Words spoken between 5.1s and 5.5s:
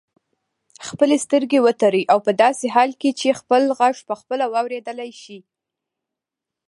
شئ.